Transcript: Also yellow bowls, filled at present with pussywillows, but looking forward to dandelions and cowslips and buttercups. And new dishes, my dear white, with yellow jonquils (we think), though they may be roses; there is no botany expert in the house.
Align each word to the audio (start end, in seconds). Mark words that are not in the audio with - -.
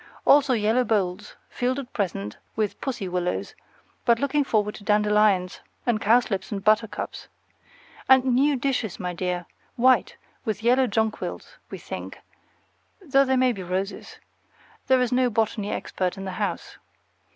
Also 0.25 0.53
yellow 0.53 0.83
bowls, 0.83 1.35
filled 1.47 1.77
at 1.77 1.93
present 1.93 2.35
with 2.55 2.81
pussywillows, 2.81 3.53
but 4.03 4.17
looking 4.17 4.43
forward 4.43 4.73
to 4.73 4.83
dandelions 4.83 5.59
and 5.85 6.01
cowslips 6.01 6.51
and 6.51 6.63
buttercups. 6.63 7.27
And 8.09 8.25
new 8.25 8.55
dishes, 8.55 8.99
my 8.99 9.13
dear 9.13 9.45
white, 9.75 10.17
with 10.43 10.63
yellow 10.63 10.87
jonquils 10.87 11.57
(we 11.69 11.77
think), 11.77 12.19
though 12.99 13.25
they 13.25 13.37
may 13.37 13.51
be 13.51 13.61
roses; 13.61 14.17
there 14.87 15.01
is 15.01 15.11
no 15.11 15.29
botany 15.29 15.69
expert 15.71 16.17
in 16.17 16.25
the 16.25 16.31
house. 16.41 16.79